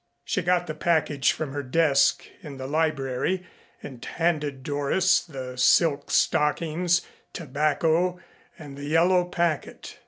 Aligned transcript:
She 0.25 0.41
got 0.41 0.65
the 0.65 0.73
package 0.73 1.31
from 1.31 1.53
her 1.53 1.61
desk 1.61 2.23
in 2.41 2.57
the 2.57 2.65
library 2.65 3.45
and 3.83 4.03
handed 4.03 4.63
Doris 4.63 5.19
the 5.23 5.57
silk 5.57 6.09
stockings, 6.09 7.03
tobacco, 7.33 8.19
and 8.57 8.75
the 8.77 8.85
yellow 8.85 9.25
packet. 9.25 9.99